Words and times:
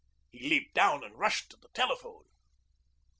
He 0.31 0.49
leaped 0.49 0.73
down 0.73 1.03
and 1.03 1.13
rushed 1.13 1.51
to 1.51 1.57
the 1.57 1.67
telephone. 1.75 2.23